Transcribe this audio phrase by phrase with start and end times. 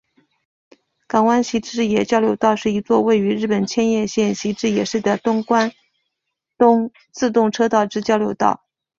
[1.11, 5.71] 湾岸习志野交流道是一座位于日本千叶县习志野市的东关
[6.57, 8.63] 东自动车道之交流道。